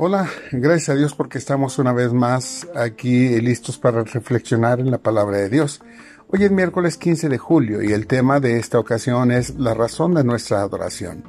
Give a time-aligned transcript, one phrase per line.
[0.00, 4.98] Hola, gracias a Dios porque estamos una vez más aquí listos para reflexionar en la
[4.98, 5.80] palabra de Dios.
[6.28, 10.14] Hoy es miércoles 15 de julio y el tema de esta ocasión es la razón
[10.14, 11.24] de nuestra adoración,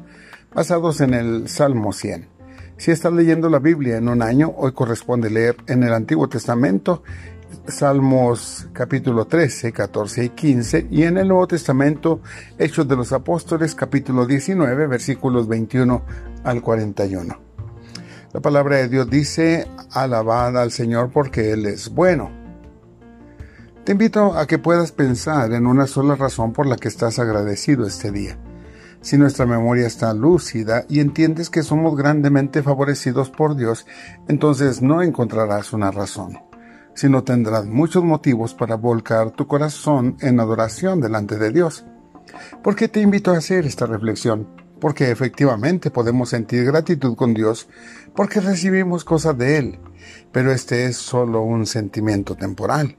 [0.54, 2.27] basados en el Salmo 100.
[2.77, 7.02] Si estás leyendo la Biblia en un año, hoy corresponde leer en el Antiguo Testamento
[7.67, 12.22] Salmos capítulo 13, 14 y 15 y en el Nuevo Testamento
[12.59, 16.04] Hechos de los Apóstoles capítulo 19 versículos 21
[16.44, 17.48] al 41.
[18.32, 22.30] La palabra de Dios dice, alabad al Señor porque Él es bueno.
[23.84, 27.88] Te invito a que puedas pensar en una sola razón por la que estás agradecido
[27.88, 28.38] este día.
[29.02, 33.88] Si nuestra memoria está lúcida y entiendes que somos grandemente favorecidos por Dios,
[34.28, 36.38] entonces no encontrarás una razón,
[36.94, 41.84] sino tendrás muchos motivos para volcar tu corazón en adoración delante de Dios.
[42.62, 44.69] ¿Por qué te invito a hacer esta reflexión?
[44.80, 47.68] Porque efectivamente podemos sentir gratitud con Dios
[48.16, 49.80] porque recibimos cosas de Él,
[50.32, 52.98] pero este es solo un sentimiento temporal.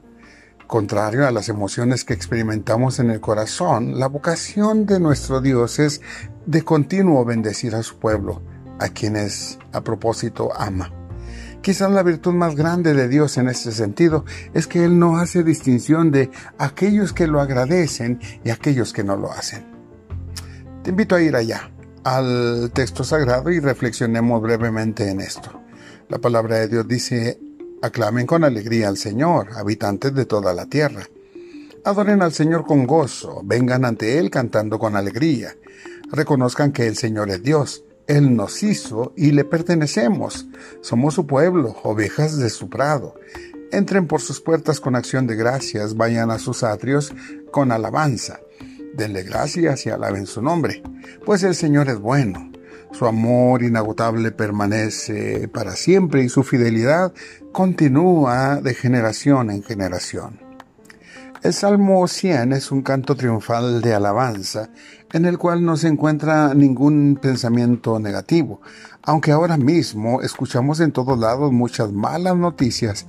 [0.67, 6.01] Contrario a las emociones que experimentamos en el corazón, la vocación de nuestro Dios es
[6.45, 8.41] de continuo bendecir a su pueblo,
[8.79, 10.93] a quienes a propósito ama.
[11.61, 15.43] Quizás la virtud más grande de Dios en este sentido es que Él no hace
[15.43, 19.65] distinción de aquellos que lo agradecen y aquellos que no lo hacen.
[20.83, 21.70] Te invito a ir allá,
[22.03, 25.61] al texto sagrado y reflexionemos brevemente en esto.
[26.09, 27.39] La palabra de Dios dice,
[27.81, 31.07] aclamen con alegría al Señor, habitantes de toda la tierra.
[31.83, 35.55] Adoren al Señor con gozo, vengan ante Él cantando con alegría.
[36.11, 40.47] Reconozcan que el Señor es Dios, Él nos hizo y le pertenecemos.
[40.81, 43.15] Somos su pueblo, ovejas de su prado.
[43.71, 47.13] Entren por sus puertas con acción de gracias, vayan a sus atrios
[47.51, 48.41] con alabanza.
[48.93, 50.83] Denle gracias y alaben su nombre,
[51.25, 52.51] pues el Señor es bueno.
[52.91, 57.13] Su amor inagotable permanece para siempre y su fidelidad
[57.53, 60.39] continúa de generación en generación.
[61.41, 64.69] El Salmo 100 es un canto triunfal de alabanza
[65.11, 68.61] en el cual no se encuentra ningún pensamiento negativo,
[69.01, 73.07] aunque ahora mismo escuchamos en todos lados muchas malas noticias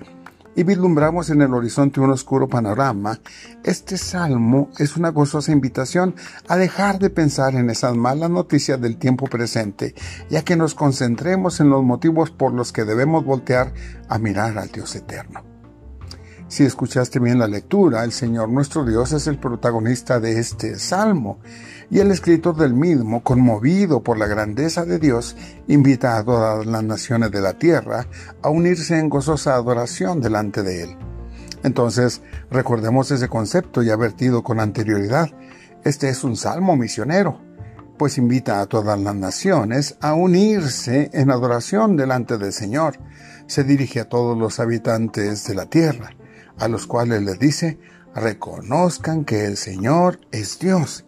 [0.54, 3.18] y vislumbramos en el horizonte un oscuro panorama,
[3.64, 6.14] este salmo es una gozosa invitación
[6.48, 9.94] a dejar de pensar en esas malas noticias del tiempo presente
[10.30, 13.72] y a que nos concentremos en los motivos por los que debemos voltear
[14.08, 15.42] a mirar al Dios eterno.
[16.48, 21.40] Si escuchaste bien la lectura, el Señor nuestro Dios es el protagonista de este salmo
[21.92, 25.36] y el escritor del mismo, conmovido por la grandeza de Dios,
[25.68, 28.06] invita a todas las naciones de la tierra
[28.40, 30.96] a unirse en gozosa adoración delante de Él.
[31.62, 35.28] Entonces, recordemos ese concepto ya vertido con anterioridad.
[35.84, 37.42] Este es un salmo misionero,
[37.98, 42.98] pues invita a todas las naciones a unirse en adoración delante del Señor.
[43.46, 46.16] Se dirige a todos los habitantes de la tierra
[46.58, 47.78] a los cuales les dice,
[48.14, 51.04] reconozcan que el Señor es Dios.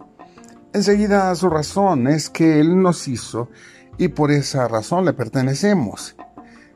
[0.74, 3.48] Enseguida su razón es que Él nos hizo
[3.96, 6.16] y por esa razón le pertenecemos.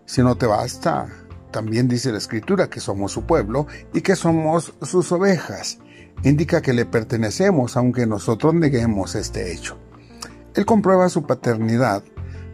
[0.04, 1.08] Si no te basta,
[1.50, 5.80] también dice la Escritura que somos su pueblo y que somos sus ovejas.
[6.22, 9.76] Indica que le pertenecemos aunque nosotros neguemos este hecho.
[10.54, 12.04] Él comprueba su paternidad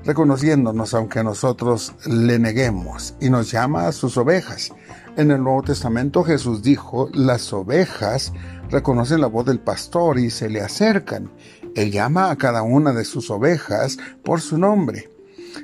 [0.04, 4.72] reconociéndonos aunque nosotros le neguemos y nos llama a sus ovejas.
[5.16, 8.32] En el Nuevo Testamento Jesús dijo, las ovejas
[8.70, 11.30] reconocen la voz del pastor y se le acercan.
[11.74, 15.10] Él llama a cada una de sus ovejas por su nombre.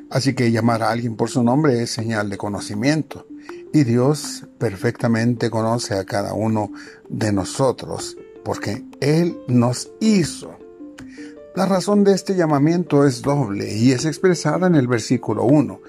[0.08, 3.26] Así que llamar a alguien por su nombre es señal de conocimiento.
[3.72, 6.70] Y Dios perfectamente conoce a cada uno
[7.08, 10.59] de nosotros, porque Él nos hizo.
[11.56, 15.80] La razón de este llamamiento es doble y es expresada en el versículo 1.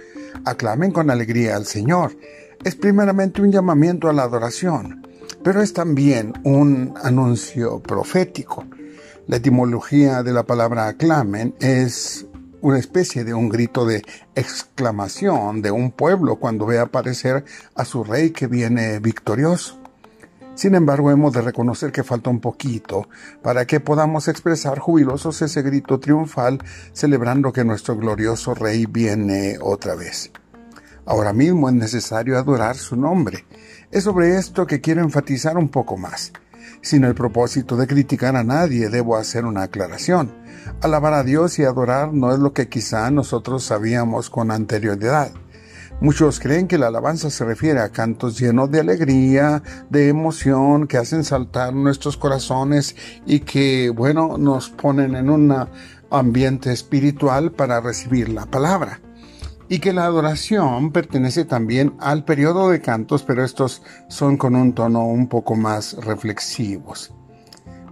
[0.45, 2.17] Aclamen con alegría al Señor
[2.63, 5.07] es primeramente un llamamiento a la adoración,
[5.43, 8.65] pero es también un anuncio profético.
[9.27, 12.25] La etimología de la palabra aclamen es
[12.61, 14.01] una especie de un grito de
[14.35, 19.80] exclamación de un pueblo cuando ve aparecer a su rey que viene victorioso.
[20.55, 23.07] Sin embargo, hemos de reconocer que falta un poquito
[23.41, 26.59] para que podamos expresar jubilosos ese grito triunfal
[26.93, 30.31] celebrando que nuestro glorioso rey viene otra vez.
[31.05, 33.45] Ahora mismo es necesario adorar su nombre.
[33.91, 36.31] Es sobre esto que quiero enfatizar un poco más.
[36.81, 40.33] Sin el propósito de criticar a nadie, debo hacer una aclaración.
[40.81, 45.31] Alabar a Dios y adorar no es lo que quizá nosotros sabíamos con anterioridad.
[46.01, 49.61] Muchos creen que la alabanza se refiere a cantos llenos de alegría,
[49.91, 52.95] de emoción, que hacen saltar nuestros corazones
[53.27, 55.55] y que, bueno, nos ponen en un
[56.09, 58.99] ambiente espiritual para recibir la palabra.
[59.69, 64.73] y que la adoración pertenece también al periodo de cantos, pero estos son con un
[64.73, 67.13] tono un poco más reflexivos.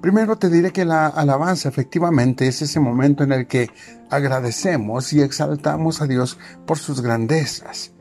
[0.01, 3.69] Primero te diré que la alabanza efectivamente es ese momento en el que
[4.09, 7.93] agradecemos y exaltamos a Dios por sus grandezas,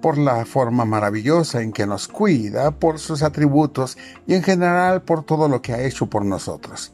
[0.00, 3.96] por la forma maravillosa en que nos cuida, por sus atributos
[4.26, 6.92] y en general por todo lo que ha hecho por nosotros.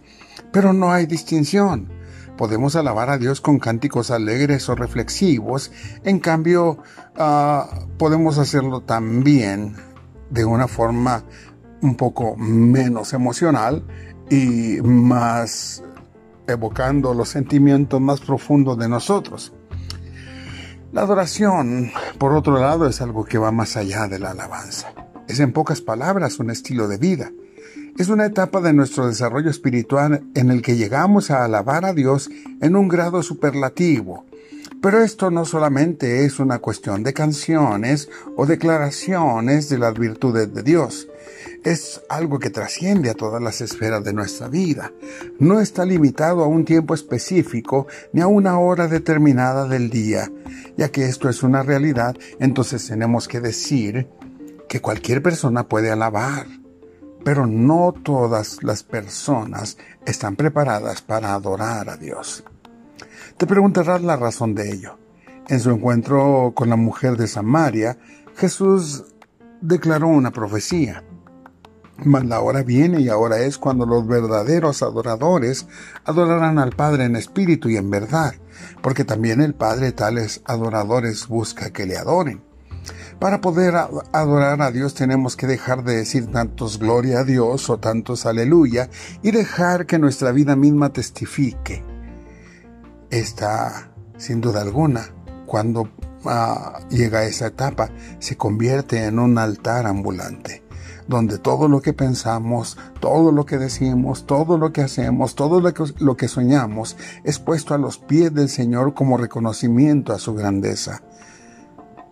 [0.52, 1.88] Pero no hay distinción.
[2.36, 5.70] Podemos alabar a Dios con cánticos alegres o reflexivos,
[6.02, 6.78] en cambio
[7.16, 9.76] ah, podemos hacerlo también
[10.30, 11.24] de una forma
[11.82, 13.84] un poco menos emocional
[14.30, 15.82] y más
[16.46, 19.52] evocando los sentimientos más profundos de nosotros.
[20.92, 24.92] La adoración, por otro lado, es algo que va más allá de la alabanza.
[25.26, 27.32] Es en pocas palabras un estilo de vida.
[27.96, 32.30] Es una etapa de nuestro desarrollo espiritual en el que llegamos a alabar a Dios
[32.60, 34.26] en un grado superlativo.
[34.82, 40.62] Pero esto no solamente es una cuestión de canciones o declaraciones de las virtudes de
[40.62, 41.08] Dios
[41.64, 44.92] es algo que trasciende a todas las esferas de nuestra vida.
[45.38, 50.30] No está limitado a un tiempo específico ni a una hora determinada del día.
[50.76, 54.08] Ya que esto es una realidad, entonces tenemos que decir
[54.68, 56.46] que cualquier persona puede alabar.
[57.24, 62.42] Pero no todas las personas están preparadas para adorar a Dios.
[63.36, 64.98] Te preguntarás la razón de ello.
[65.48, 67.98] En su encuentro con la mujer de Samaria,
[68.36, 69.04] Jesús
[69.60, 71.04] declaró una profecía.
[72.04, 75.66] La hora viene y ahora es cuando los verdaderos adoradores
[76.04, 78.34] adorarán al Padre en espíritu y en verdad,
[78.82, 82.42] porque también el Padre tales adoradores busca que le adoren.
[83.20, 83.74] Para poder
[84.12, 88.90] adorar a Dios tenemos que dejar de decir tantos gloria a Dios o tantos aleluya
[89.22, 91.84] y dejar que nuestra vida misma testifique.
[93.10, 95.08] Esta, sin duda alguna,
[95.46, 95.88] cuando
[96.24, 100.62] ah, llega a esa etapa, se convierte en un altar ambulante
[101.08, 106.16] donde todo lo que pensamos, todo lo que decimos, todo lo que hacemos, todo lo
[106.16, 111.02] que, soñamos es puesto a los pies del Señor como reconocimiento a su grandeza.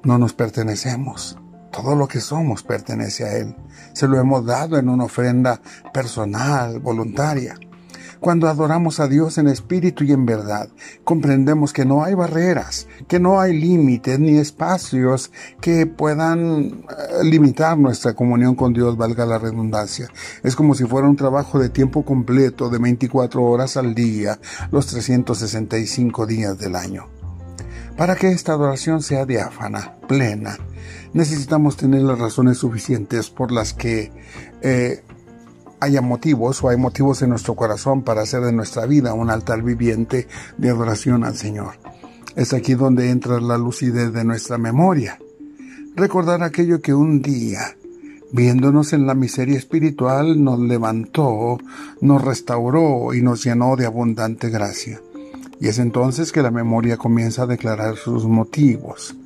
[0.02, 1.38] No nos pertenecemos.
[1.70, 3.56] Todo lo que somos pertenece a Él.
[3.92, 5.60] Se lo hemos dado en una ofrenda
[5.92, 7.54] personal, voluntaria.
[8.20, 10.68] Cuando adoramos a Dios en espíritu y en verdad,
[11.04, 15.32] comprendemos que no hay barreras, que no hay límites ni espacios
[15.62, 20.08] que puedan eh, limitar nuestra comunión con Dios, valga la redundancia.
[20.42, 24.38] Es como si fuera un trabajo de tiempo completo de 24 horas al día,
[24.70, 27.06] los 365 días del año.
[27.96, 30.58] Para que esta adoración sea diáfana, plena,
[31.14, 34.12] necesitamos tener las razones suficientes por las que
[34.60, 35.02] eh,
[35.80, 39.62] haya motivos o hay motivos en nuestro corazón para hacer de nuestra vida un altar
[39.62, 40.28] viviente
[40.58, 41.74] de adoración al Señor.
[42.36, 45.18] Es aquí donde entra la lucidez de nuestra memoria.
[45.96, 47.76] Recordar aquello que un día,
[48.32, 51.58] viéndonos en la miseria espiritual, nos levantó,
[52.00, 55.00] nos restauró y nos llenó de abundante gracia.
[55.60, 59.16] Y es entonces que la memoria comienza a declarar sus motivos.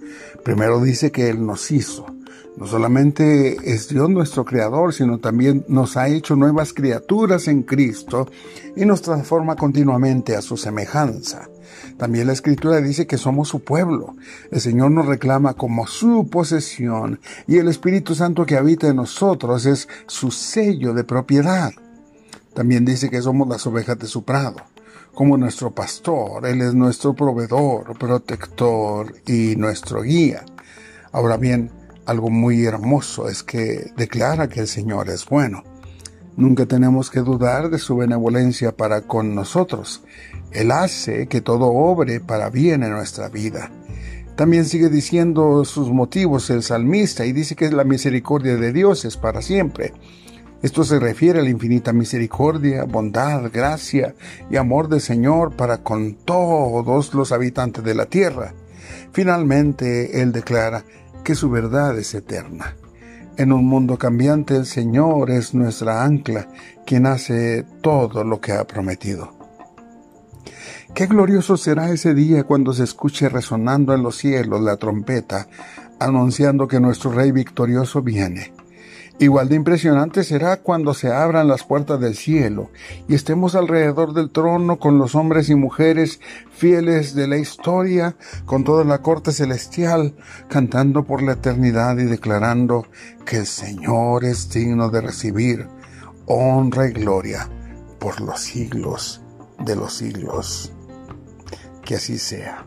[0.43, 2.07] Primero dice que Él nos hizo,
[2.57, 8.29] no solamente es Dios nuestro creador, sino también nos ha hecho nuevas criaturas en Cristo
[8.77, 11.49] y nos transforma continuamente a su semejanza.
[11.97, 14.15] También la escritura dice que somos su pueblo.
[14.53, 19.67] El Señor nos reclama como su posesión y el Espíritu Santo que habita en nosotros
[19.67, 21.73] es su sello de propiedad.
[22.55, 24.57] También dice que somos las ovejas de su prado.
[25.13, 30.45] Como nuestro pastor, Él es nuestro proveedor, protector y nuestro guía.
[31.13, 31.71] Ahora bien,
[32.07, 35.63] algo muy hermoso es que declara que el Señor es bueno.
[36.37, 40.03] Nunca tenemos que dudar de su benevolencia para con nosotros.
[40.51, 43.71] Él hace que todo obre para bien en nuestra vida.
[44.37, 49.17] También sigue diciendo sus motivos el salmista y dice que la misericordia de Dios es
[49.17, 49.93] para siempre.
[50.61, 54.15] Esto se refiere a la infinita misericordia, bondad, gracia
[54.51, 58.55] y amor del Señor para con todos los habitantes de la tierra.
[59.13, 60.85] Finalmente, Él declara,
[61.25, 62.77] que su verdad es eterna.
[63.37, 66.49] En un mundo cambiante el Señor es nuestra ancla,
[66.87, 69.33] quien hace todo lo que ha prometido.
[70.95, 75.49] Qué glorioso será ese día cuando se escuche resonando en los cielos la trompeta,
[75.99, 78.53] anunciando que nuestro Rey victorioso viene.
[79.21, 82.71] Igual de impresionante será cuando se abran las puertas del cielo
[83.07, 86.19] y estemos alrededor del trono con los hombres y mujeres
[86.51, 90.17] fieles de la historia, con toda la corte celestial,
[90.49, 92.89] cantando por la eternidad y declarando
[93.25, 95.69] que el Señor es digno de recibir
[96.27, 97.49] honra y gloria
[98.01, 99.23] por los siglos
[99.61, 100.73] de los siglos.
[101.85, 102.67] Que así sea.